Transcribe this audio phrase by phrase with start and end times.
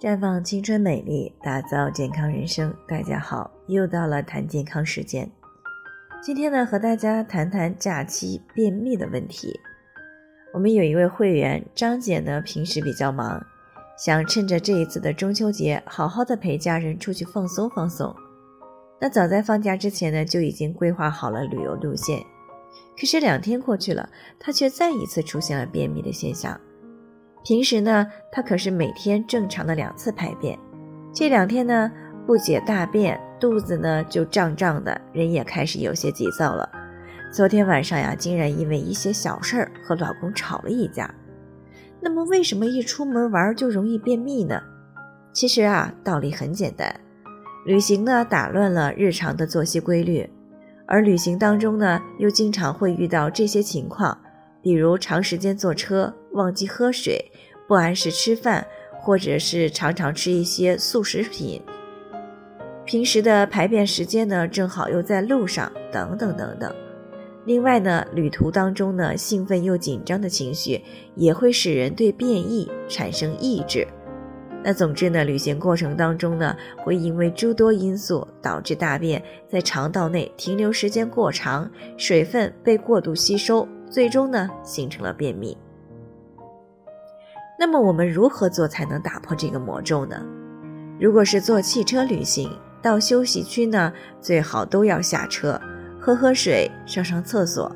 [0.00, 2.72] 绽放青春美丽，打造健康人生。
[2.86, 5.28] 大家好，又到了谈健康时间。
[6.22, 9.58] 今天呢，和大家谈谈假期便秘的问题。
[10.54, 13.44] 我们有一位会员张姐呢，平时比较忙，
[13.96, 18.14] 想趁着这一次的中秋节，好好的陪家人出去放松放松。
[19.00, 22.22] 那早在放假之前呢，就已经规划好了旅游路线。
[22.96, 24.08] 可是两天过去了，
[24.38, 26.60] 她却再一次出现了便秘的现象。
[27.44, 30.58] 平时呢，他可是每天正常的两次排便，
[31.14, 31.90] 这两天呢
[32.26, 36.68] 不解大便，肚子呢就胀胀的，人也开始有些急躁了。
[37.32, 41.14] 昨天晚上呀，竟然因为一些小事儿和老公吵了一架。
[42.00, 44.60] 那么为什么一出门玩就容易便秘呢？
[45.32, 46.92] 其实啊，道理很简单，
[47.66, 50.28] 旅行呢打乱了日常的作息规律，
[50.86, 54.18] 而旅行当中呢又经常会遇到这些情况。
[54.60, 57.32] 比如长时间坐车忘记喝水，
[57.66, 58.64] 不按时吃饭，
[59.00, 61.60] 或者是常常吃一些速食品，
[62.84, 66.72] 平时的排便时间呢正好又在路上，等等等等。
[67.44, 70.80] 另外呢，旅途当中呢兴奋又紧张的情绪
[71.16, 73.84] 也会使人对便意产生抑制。
[74.62, 76.54] 那总之呢，旅行过程当中呢
[76.84, 83.66] 会因为诸多因素导致大便在肠道内停留时间过长，水分被过度吸收。
[83.90, 85.56] 最终呢，形成了便秘。
[87.60, 90.24] 那么我们如何做才能打破这个魔咒呢？
[91.00, 92.48] 如果是坐汽车旅行，
[92.80, 95.60] 到休息区呢，最好都要下车，
[96.00, 97.74] 喝喝水，上上厕所。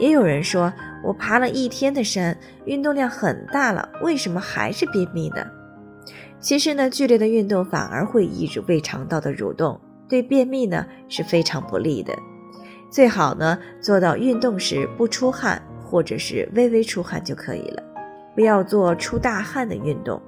[0.00, 0.72] 也有人说，
[1.04, 5.46] 我爬了一天的山，运动量很大了，为什么还是便秘呢？
[6.40, 12.12] 其实呢，剧烈的运动反而会抑制胃肠道的蠕动，对便秘呢是非常不利的。
[12.90, 17.82] 最好呢，做到运动时不出汗，或者是微微出汗就可以了，
[18.34, 20.20] 不要做出大汗的运动。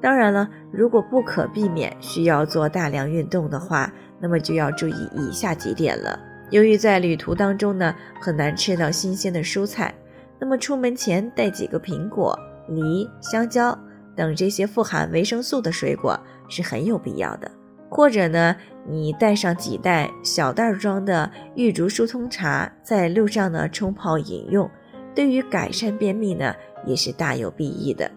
[0.00, 6.18] 当然了，如果不可避免需要做大量运动的话，那么就要注意以下几点了。
[6.50, 9.92] 由于在旅途当中呢，很难吃到新鲜的蔬菜，
[10.38, 13.76] 那么出门前带几个苹果、梨、香蕉
[14.14, 16.18] 等这些富含维生素的水果
[16.48, 17.50] 是很有必要的。
[17.90, 18.54] 或者呢，
[18.86, 24.70] 你带上几袋小袋装的玉竹疏通茶，在路上呢冲泡饮用，
[25.14, 26.54] 对于改善便秘呢
[26.88, 28.10] 也是大有裨益的。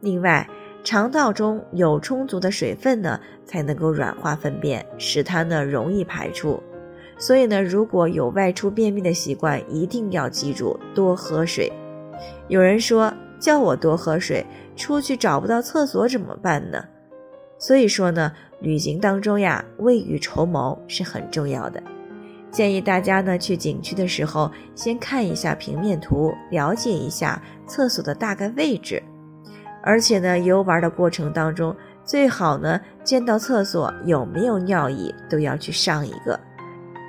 [0.00, 0.48] 另外，
[0.82, 6.60] 肠道中有充足的水分呢，才能够软化粪便，使它呢容易排出。
[7.18, 11.70] 所以呢，如果有外出便秘的习惯，一定要记住多喝水。
[12.48, 16.84] 有人说叫我多喝水，出去找不到厕所怎么办呢？
[17.58, 21.80] 所以说呢，旅行当中呀，未雨绸缪是很重要的。
[22.52, 29.02] 建议大家呢去景区的时候，先看一下平面图，了解一下厕所的大概位置。
[29.82, 31.74] 而且呢，游玩的过程当中，
[32.04, 36.38] 最好呢见到厕所有没有尿意，都要去上一个，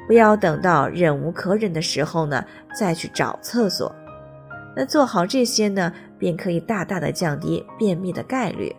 [0.08, 2.44] 不要等到忍无可忍的时候呢
[2.74, 3.94] 再去找厕所。
[4.75, 8.75] 那做好这些呢，便可以大大的降低便秘的概率。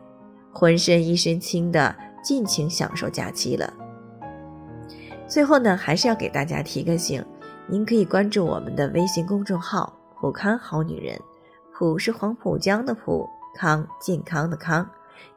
[0.52, 3.72] 浑身一身轻的，尽情享受假期了。
[5.26, 7.24] 最后呢，还是要给大家提个醒，
[7.66, 11.18] 您可以关注我们的微信公众号“普康好女人”，
[11.72, 14.88] 普是黄浦江的浦，康健康的康。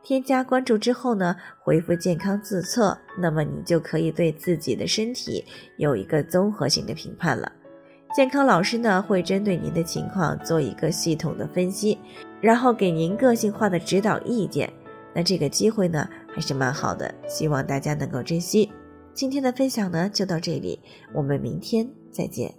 [0.04, 5.44] 添加关注之后呢，回复“健康自测”，那么你就可以对自己的身体
[5.78, 7.52] 有一个综合性的评判了。
[8.14, 11.98] 健康老师呢，会针对您的情况做一个系统的分析，
[12.42, 14.72] 然后给您个性化的指导意见。
[15.14, 18.72] 那这个机会呢，还是蛮好的，希望大家能够珍惜。
[19.18, 20.80] 今天的分享呢，就到这里，
[21.12, 22.54] 我们明天再见。